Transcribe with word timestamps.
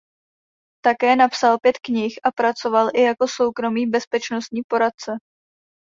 Také 0.85 1.15
napsal 1.15 1.57
pět 1.59 1.77
knih 1.83 2.15
a 2.23 2.31
pracoval 2.31 2.89
i 2.93 3.01
jako 3.01 3.27
soukromý 3.27 3.87
bezpečnostní 3.87 4.61
poradce. 4.67 5.11